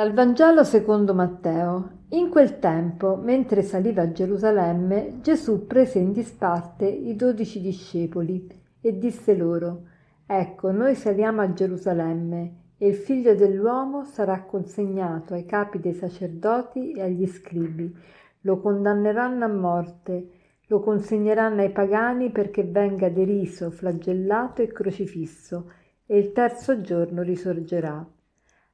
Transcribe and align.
Dal 0.00 0.14
Vangelo 0.14 0.64
secondo 0.64 1.12
Matteo. 1.12 2.04
In 2.12 2.30
quel 2.30 2.58
tempo, 2.58 3.16
mentre 3.16 3.60
saliva 3.60 4.00
a 4.00 4.10
Gerusalemme, 4.10 5.18
Gesù 5.20 5.66
prese 5.66 5.98
in 5.98 6.12
disparte 6.12 6.86
i 6.86 7.14
dodici 7.14 7.60
discepoli 7.60 8.48
e 8.80 8.96
disse 8.96 9.34
loro, 9.34 9.82
Ecco, 10.24 10.70
noi 10.70 10.94
saliamo 10.94 11.42
a 11.42 11.52
Gerusalemme 11.52 12.54
e 12.78 12.88
il 12.88 12.94
figlio 12.94 13.34
dell'uomo 13.34 14.06
sarà 14.06 14.44
consegnato 14.44 15.34
ai 15.34 15.44
capi 15.44 15.80
dei 15.80 15.92
sacerdoti 15.92 16.92
e 16.92 17.02
agli 17.02 17.26
scribi. 17.26 17.94
Lo 18.40 18.58
condanneranno 18.58 19.44
a 19.44 19.48
morte, 19.48 20.28
lo 20.68 20.80
consegneranno 20.80 21.60
ai 21.60 21.72
pagani 21.72 22.30
perché 22.30 22.64
venga 22.64 23.10
deriso, 23.10 23.70
flagellato 23.70 24.62
e 24.62 24.68
crocifisso, 24.68 25.70
e 26.06 26.16
il 26.16 26.32
terzo 26.32 26.80
giorno 26.80 27.20
risorgerà. 27.20 28.02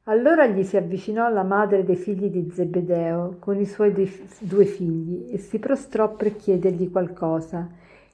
Allora 0.08 0.46
gli 0.46 0.62
si 0.62 0.76
avvicinò 0.76 1.28
la 1.30 1.42
madre 1.42 1.82
dei 1.82 1.96
figli 1.96 2.30
di 2.30 2.48
Zebedeo 2.48 3.38
con 3.40 3.58
i 3.58 3.66
suoi 3.66 3.92
due 4.38 4.64
figli 4.64 5.32
e 5.32 5.38
si 5.38 5.58
prostrò 5.58 6.14
per 6.14 6.36
chiedergli 6.36 6.92
qualcosa. 6.92 7.68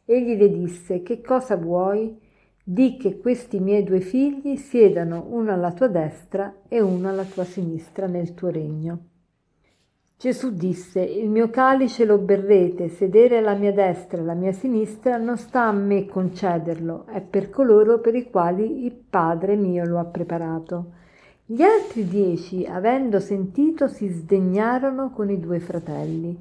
Egli 0.06 0.38
le 0.38 0.50
disse: 0.50 1.02
Che 1.02 1.20
cosa 1.20 1.54
vuoi? 1.56 2.18
Di 2.64 2.96
che 2.96 3.18
questi 3.18 3.60
miei 3.60 3.84
due 3.84 4.00
figli 4.00 4.56
siedano 4.56 5.26
uno 5.28 5.52
alla 5.52 5.72
tua 5.72 5.88
destra 5.88 6.60
e 6.66 6.80
uno 6.80 7.10
alla 7.10 7.24
tua 7.24 7.44
sinistra 7.44 8.06
nel 8.06 8.32
tuo 8.32 8.48
regno. 8.48 8.98
Gesù 10.16 10.54
disse, 10.54 11.00
il 11.02 11.28
mio 11.28 11.50
calice 11.50 12.06
lo 12.06 12.16
berrete, 12.16 12.88
sedere 12.88 13.36
alla 13.38 13.54
mia 13.54 13.72
destra 13.72 14.16
e 14.16 14.20
alla 14.22 14.34
mia 14.34 14.52
sinistra 14.52 15.18
non 15.18 15.36
sta 15.36 15.64
a 15.64 15.72
me 15.72 16.06
concederlo, 16.06 17.04
è 17.06 17.20
per 17.20 17.50
coloro 17.50 17.98
per 17.98 18.14
i 18.14 18.30
quali 18.30 18.86
il 18.86 18.92
Padre 18.92 19.56
mio 19.56 19.84
lo 19.84 19.98
ha 19.98 20.04
preparato. 20.04 21.00
Gli 21.52 21.60
altri 21.60 22.08
dieci, 22.08 22.64
avendo 22.64 23.20
sentito, 23.20 23.86
si 23.86 24.08
sdegnarono 24.08 25.10
con 25.10 25.28
i 25.28 25.38
due 25.38 25.60
fratelli. 25.60 26.34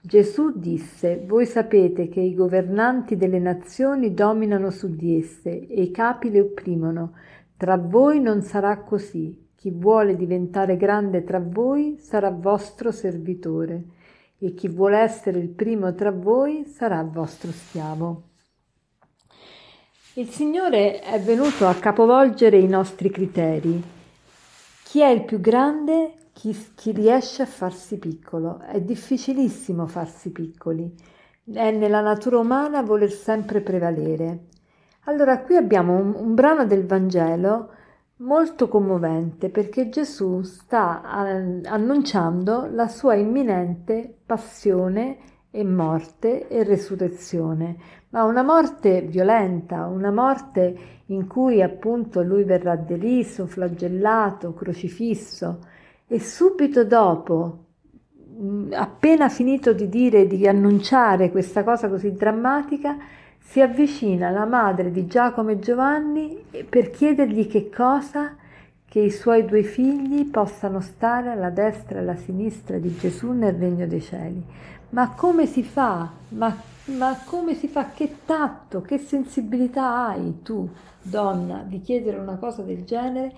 Gesù 0.00 0.58
disse, 0.58 1.22
voi 1.26 1.44
sapete 1.44 2.08
che 2.08 2.20
i 2.20 2.34
governanti 2.34 3.18
delle 3.18 3.40
nazioni 3.40 4.14
dominano 4.14 4.70
su 4.70 4.96
di 4.96 5.18
esse 5.18 5.68
e 5.68 5.82
i 5.82 5.90
capi 5.90 6.30
le 6.30 6.40
opprimono. 6.40 7.12
Tra 7.58 7.76
voi 7.76 8.22
non 8.22 8.40
sarà 8.40 8.78
così. 8.78 9.48
Chi 9.54 9.68
vuole 9.68 10.16
diventare 10.16 10.78
grande 10.78 11.24
tra 11.24 11.40
voi 11.40 11.98
sarà 11.98 12.30
vostro 12.30 12.90
servitore 12.90 13.82
e 14.38 14.54
chi 14.54 14.68
vuole 14.68 14.96
essere 14.96 15.40
il 15.40 15.50
primo 15.50 15.94
tra 15.94 16.10
voi 16.10 16.64
sarà 16.64 17.02
vostro 17.02 17.50
schiavo. 17.50 18.22
Il 20.14 20.30
Signore 20.30 21.00
è 21.00 21.20
venuto 21.20 21.66
a 21.66 21.74
capovolgere 21.74 22.56
i 22.56 22.66
nostri 22.66 23.10
criteri 23.10 23.93
chi 24.94 25.00
è 25.00 25.08
il 25.08 25.24
più 25.24 25.40
grande? 25.40 26.28
Chi, 26.32 26.56
chi, 26.76 26.92
riesce 26.92 27.42
a 27.42 27.46
farsi 27.46 27.98
piccolo. 27.98 28.60
È 28.60 28.80
difficilissimo 28.80 29.88
farsi 29.88 30.30
piccoli. 30.30 30.88
È 31.52 31.72
nella 31.72 32.00
natura 32.00 32.38
umana 32.38 32.80
voler 32.80 33.10
sempre 33.10 33.60
prevalere. 33.60 34.44
Allora 35.06 35.40
qui 35.40 35.56
abbiamo 35.56 35.96
un, 35.96 36.14
un 36.14 36.34
brano 36.34 36.64
del 36.64 36.86
Vangelo 36.86 37.70
molto 38.18 38.68
commovente 38.68 39.50
perché 39.50 39.88
Gesù 39.88 40.42
sta 40.42 41.02
annunciando 41.02 42.68
la 42.70 42.86
sua 42.86 43.16
imminente 43.16 44.16
passione 44.24 45.18
e 45.56 45.62
morte 45.62 46.48
e 46.48 46.64
resurrezione, 46.64 47.76
ma 48.08 48.24
una 48.24 48.42
morte 48.42 49.02
violenta, 49.02 49.86
una 49.86 50.10
morte 50.10 50.76
in 51.06 51.28
cui 51.28 51.62
appunto 51.62 52.22
lui 52.22 52.42
verrà 52.42 52.74
deriso, 52.74 53.46
flagellato, 53.46 54.52
crocifisso 54.52 55.60
e 56.08 56.18
subito 56.18 56.84
dopo, 56.84 57.66
appena 58.72 59.28
finito 59.28 59.72
di 59.72 59.88
dire, 59.88 60.26
di 60.26 60.44
annunciare 60.48 61.30
questa 61.30 61.62
cosa 61.62 61.88
così 61.88 62.12
drammatica, 62.14 62.96
si 63.38 63.60
avvicina 63.60 64.30
la 64.30 64.46
madre 64.46 64.90
di 64.90 65.06
Giacomo 65.06 65.50
e 65.50 65.60
Giovanni 65.60 66.42
per 66.68 66.90
chiedergli 66.90 67.46
che 67.46 67.70
cosa? 67.70 68.34
Che 68.94 69.00
i 69.00 69.10
suoi 69.10 69.44
due 69.44 69.64
figli 69.64 70.24
possano 70.26 70.78
stare 70.80 71.30
alla 71.30 71.50
destra 71.50 71.96
e 71.96 72.02
alla 72.02 72.14
sinistra 72.14 72.78
di 72.78 72.96
Gesù 72.96 73.32
nel 73.32 73.54
regno 73.54 73.88
dei 73.88 74.00
cieli. 74.00 74.40
Ma 74.90 75.14
come 75.16 75.46
si 75.46 75.64
fa? 75.64 76.08
Ma, 76.28 76.56
ma 76.96 77.18
come 77.24 77.56
si 77.56 77.66
fa? 77.66 77.90
Che 77.92 78.18
tatto, 78.24 78.82
che 78.82 78.98
sensibilità 78.98 80.06
hai 80.06 80.42
tu 80.44 80.70
donna 81.02 81.64
di 81.66 81.80
chiedere 81.80 82.18
una 82.18 82.36
cosa 82.36 82.62
del 82.62 82.84
genere 82.84 83.32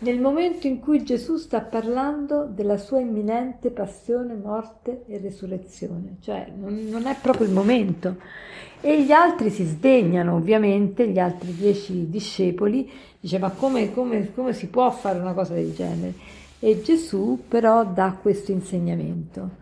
nel 0.00 0.18
momento 0.18 0.66
in 0.66 0.80
cui 0.80 1.02
Gesù 1.04 1.36
sta 1.36 1.60
parlando 1.60 2.46
della 2.46 2.78
sua 2.78 3.00
imminente 3.00 3.70
passione, 3.70 4.34
morte 4.34 5.04
e 5.06 5.18
resurrezione, 5.18 6.16
cioè 6.20 6.50
non, 6.56 6.74
non 6.88 7.06
è 7.06 7.16
proprio 7.20 7.46
il 7.46 7.52
momento. 7.52 8.16
E 8.80 9.02
gli 9.02 9.12
altri 9.12 9.50
si 9.50 9.64
sdegnano, 9.64 10.36
ovviamente, 10.36 11.06
gli 11.06 11.18
altri 11.18 11.54
dieci 11.54 12.08
discepoli, 12.08 12.90
dice 13.20 13.38
ma 13.38 13.50
come, 13.50 13.92
come, 13.92 14.32
come 14.32 14.54
si 14.54 14.68
può 14.68 14.90
fare 14.90 15.18
una 15.18 15.34
cosa 15.34 15.52
del 15.52 15.74
genere? 15.74 16.14
E 16.58 16.80
Gesù 16.80 17.44
però 17.46 17.84
dà 17.84 18.16
questo 18.20 18.52
insegnamento. 18.52 19.58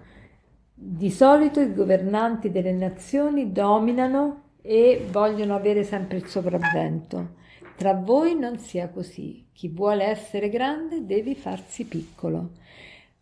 Di 0.73 1.11
solito 1.11 1.59
i 1.59 1.75
governanti 1.75 2.53
delle 2.53 2.73
nazioni 2.73 3.51
dominano 3.51 4.43
e 4.63 5.05
vogliono 5.11 5.57
avere 5.57 5.83
sempre 5.83 6.19
il 6.19 6.27
sopravvento. 6.27 7.37
Tra 7.79 7.95
voi 7.95 8.37
non 8.37 8.59
sia 8.59 8.89
così. 8.89 9.47
Chi 9.53 9.69
vuole 9.69 10.03
essere 10.03 10.49
grande 10.49 11.07
deve 11.07 11.37
farsi 11.37 11.85
piccolo. 11.85 12.51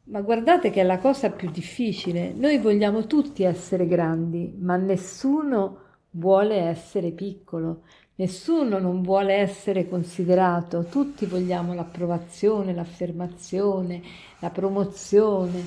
Ma 0.05 0.23
guardate 0.23 0.71
che 0.71 0.81
è 0.81 0.83
la 0.83 0.97
cosa 0.97 1.29
più 1.29 1.51
difficile. 1.51 2.33
Noi 2.35 2.57
vogliamo 2.57 3.07
tutti 3.07 3.43
essere 3.43 3.87
grandi, 3.87 4.55
ma 4.59 4.77
nessuno 4.77 5.81
vuole 6.13 6.57
essere 6.57 7.11
piccolo. 7.11 7.83
Nessuno 8.15 8.79
non 8.79 9.03
vuole 9.03 9.35
essere 9.35 9.87
considerato, 9.87 10.87
tutti 10.87 11.27
vogliamo 11.27 11.75
l'approvazione, 11.75 12.73
l'affermazione, 12.73 14.01
la 14.39 14.49
promozione. 14.49 15.67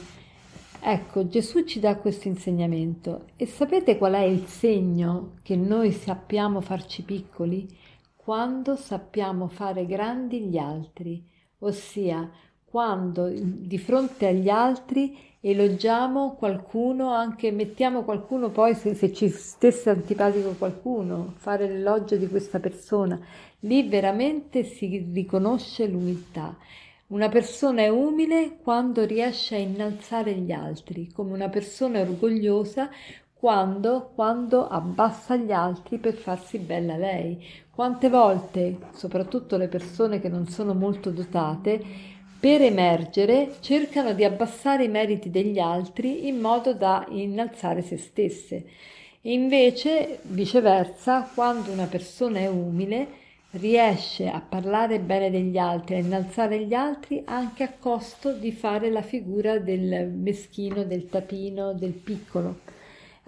Ecco, 0.82 1.28
Gesù 1.28 1.64
ci 1.64 1.80
dà 1.80 1.96
questo 1.98 2.28
insegnamento 2.28 3.26
e 3.36 3.46
sapete 3.46 4.00
qual 4.00 4.14
è 4.14 4.24
il 4.24 4.48
segno 4.48 5.34
che 5.44 5.56
noi 5.56 5.92
sappiamo 5.92 6.60
farci 6.60 7.04
piccoli? 7.04 7.78
Quando 8.22 8.76
sappiamo 8.76 9.48
fare 9.48 9.88
grandi 9.88 10.42
gli 10.42 10.58
altri, 10.58 11.26
ossia 11.60 12.30
quando 12.64 13.28
di 13.34 13.78
fronte 13.80 14.28
agli 14.28 14.50
altri 14.50 15.18
elogiamo 15.40 16.36
qualcuno, 16.36 17.12
anche 17.12 17.50
mettiamo 17.50 18.04
qualcuno 18.04 18.50
poi 18.50 18.76
se, 18.76 18.94
se 18.94 19.12
ci 19.14 19.30
stesse 19.30 19.90
antipatico 19.90 20.52
qualcuno, 20.52 21.34
fare 21.38 21.68
l'elogio 21.68 22.18
di 22.18 22.28
questa 22.28 22.60
persona, 22.60 23.20
lì 23.62 23.88
veramente 23.88 24.64
si 24.64 25.10
riconosce 25.12 25.88
l'umiltà. 25.88 26.56
Una 27.08 27.30
persona 27.30 27.82
è 27.82 27.88
umile 27.88 28.60
quando 28.62 29.06
riesce 29.06 29.56
a 29.56 29.60
innalzare 29.60 30.34
gli 30.36 30.52
altri, 30.52 31.12
come 31.12 31.34
una 31.34 31.50
persona 31.50 32.02
orgogliosa 32.02 32.92
quando, 33.40 34.12
quando 34.16 34.68
abbassa 34.68 35.38
gli 35.38 35.54
altri 35.54 35.98
per 35.98 36.14
farsi 36.14 36.58
bella 36.58 36.98
lei. 36.98 37.42
Quante 37.72 38.10
volte, 38.10 38.78
soprattutto 38.92 39.56
le 39.56 39.70
persone 39.70 40.20
che 40.20 40.28
non 40.28 40.50
sono 40.50 40.74
molto 40.74 41.10
dotate, 41.10 41.82
per 42.38 42.62
emergere 42.62 43.56
cercano 43.62 44.12
di 44.12 44.26
abbassare 44.26 44.84
i 44.84 44.90
meriti 44.90 45.30
degli 45.30 45.58
altri 45.58 46.28
in 46.28 46.42
modo 46.42 46.74
da 46.74 47.06
innalzare 47.12 47.82
se 47.82 47.98
stesse. 47.98 48.66
E 49.22 49.32
invece, 49.32 50.20
viceversa, 50.24 51.30
quando 51.34 51.72
una 51.72 51.86
persona 51.86 52.40
è 52.40 52.48
umile, 52.48 53.08
riesce 53.52 54.28
a 54.28 54.42
parlare 54.42 55.00
bene 55.00 55.32
degli 55.32 55.58
altri, 55.58 55.96
a 55.96 56.00
innalzare 56.00 56.66
gli 56.66 56.74
altri 56.74 57.22
anche 57.24 57.64
a 57.64 57.72
costo 57.80 58.34
di 58.34 58.52
fare 58.52 58.90
la 58.90 59.02
figura 59.02 59.60
del 59.60 60.10
meschino, 60.10 60.84
del 60.84 61.08
tapino, 61.08 61.74
del 61.74 61.94
piccolo. 61.94 62.78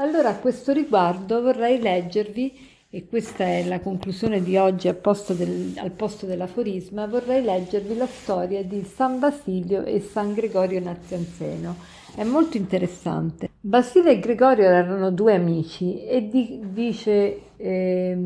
Allora 0.01 0.29
a 0.29 0.35
questo 0.37 0.71
riguardo 0.71 1.43
vorrei 1.43 1.79
leggervi, 1.79 2.69
e 2.89 3.05
questa 3.07 3.43
è 3.43 3.63
la 3.63 3.79
conclusione 3.79 4.41
di 4.41 4.57
oggi 4.57 4.87
al 4.87 4.95
posto, 4.95 5.33
del, 5.33 5.73
al 5.77 5.91
posto 5.91 6.25
dell'aforisma, 6.25 7.05
vorrei 7.05 7.43
leggervi 7.43 7.95
la 7.95 8.07
storia 8.07 8.63
di 8.63 8.83
San 8.83 9.19
Basilio 9.19 9.83
e 9.83 10.01
San 10.01 10.33
Gregorio 10.33 10.79
Nazianzeno. 10.79 11.75
È 12.15 12.23
molto 12.23 12.57
interessante. 12.57 13.51
Basilio 13.59 14.09
e 14.09 14.17
Gregorio 14.17 14.65
erano 14.65 15.11
due 15.11 15.35
amici 15.35 16.03
e 16.03 16.27
di, 16.27 16.59
dice 16.73 17.41
eh, 17.57 18.17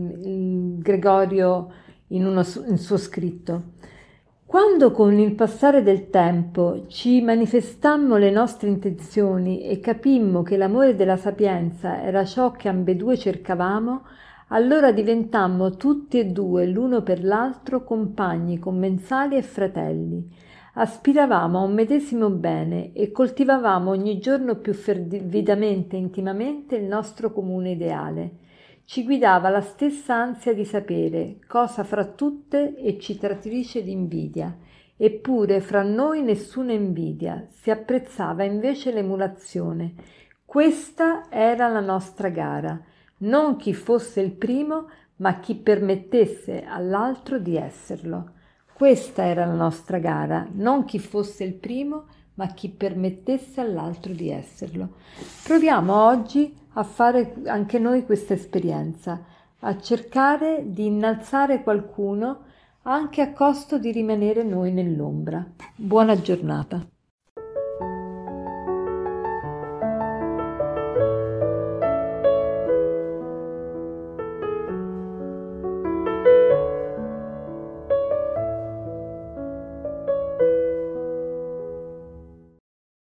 Gregorio 0.77 1.72
in, 2.07 2.25
uno, 2.25 2.45
in 2.69 2.77
suo 2.77 2.95
scritto. 2.95 3.74
Quando 4.47 4.92
con 4.92 5.18
il 5.18 5.33
passare 5.33 5.81
del 5.81 6.12
tempo 6.12 6.86
ci 6.88 7.19
manifestammo 7.21 8.15
le 8.15 8.30
nostre 8.30 8.69
intenzioni 8.69 9.63
e 9.63 9.80
capimmo 9.80 10.44
che 10.44 10.56
l'amore 10.56 10.95
della 10.95 11.18
sapienza 11.18 12.03
era 12.03 12.24
ciò 12.25 12.51
che 12.51 12.69
ambedue 12.69 13.18
cercavamo, 13.18 14.03
allora 14.50 14.92
diventammo 14.92 15.71
tutti 15.71 16.19
e 16.19 16.25
due 16.27 16.68
l'uno 16.68 17.01
per 17.01 17.24
l'altro 17.24 17.83
compagni, 17.83 18.59
commensali 18.59 19.36
e 19.36 19.42
fratelli. 19.42 20.31
Aspiravamo 20.75 21.57
a 21.57 21.63
un 21.63 21.74
medesimo 21.74 22.30
bene 22.30 22.94
e 22.94 23.12
coltivavamo 23.12 23.89
ogni 23.89 24.19
giorno 24.19 24.57
più 24.57 24.74
fervidamente 24.74 25.95
e 25.95 26.00
intimamente 26.00 26.75
il 26.75 26.83
nostro 26.83 27.33
comune 27.33 27.71
ideale. 27.71 28.31
Ci 28.87 29.03
guidava 29.03 29.49
la 29.49 29.61
stessa 29.61 30.13
ansia 30.13 30.53
di 30.53 30.63
sapere, 30.63 31.39
cosa 31.47 31.83
fra 31.83 32.05
tutte 32.05 32.77
eccitatrice 32.77 33.83
di 33.83 33.91
invidia. 33.91 34.55
Eppure 34.95 35.59
fra 35.59 35.81
noi 35.81 36.21
nessuna 36.21 36.71
invidia, 36.71 37.47
si 37.49 37.71
apprezzava 37.71 38.43
invece 38.43 38.91
l'emulazione. 38.91 39.95
Questa 40.45 41.31
era 41.31 41.67
la 41.67 41.79
nostra 41.79 42.29
gara, 42.29 42.79
non 43.17 43.55
chi 43.55 43.73
fosse 43.73 44.21
il 44.21 44.31
primo, 44.31 44.88
ma 45.15 45.39
chi 45.39 45.55
permettesse 45.55 46.63
all'altro 46.63 47.39
di 47.39 47.57
esserlo. 47.57 48.33
Questa 48.71 49.23
era 49.25 49.45
la 49.45 49.53
nostra 49.53 49.97
gara, 49.97 50.47
non 50.51 50.85
chi 50.85 50.99
fosse 50.99 51.43
il 51.43 51.55
primo, 51.55 52.05
ma 52.35 52.47
chi 52.53 52.69
permettesse 52.69 53.61
all'altro 53.61 54.13
di 54.13 54.29
esserlo. 54.29 54.97
Proviamo 55.43 56.05
oggi 56.05 56.55
a 56.77 56.83
fare 56.83 57.36
anche 57.45 57.80
noi 57.80 58.06
questa 58.06 58.33
esperienza, 58.33 59.22
a 59.60 59.77
cercare 59.80 60.63
di 60.66 60.86
innalzare 60.86 61.63
qualcuno 61.63 62.44
anche 62.83 63.22
a 63.22 63.31
costo 63.31 63.77
di 63.77 63.92
rimanere 63.92 64.44
noi 64.44 64.72
nell'ombra. 64.72 65.45
Buona 65.75 66.19
giornata. 66.19 66.94